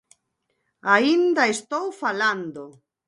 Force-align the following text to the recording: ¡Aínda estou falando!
¡Aínda 0.93 1.43
estou 1.55 1.85
falando! 2.03 2.63